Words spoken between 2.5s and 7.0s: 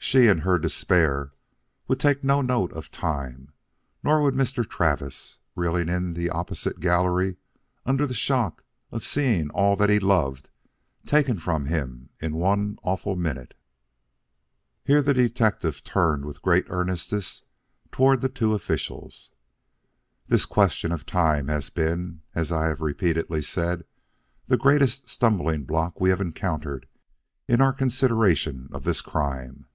of time, nor would Mr. Travis, reeling in the opposite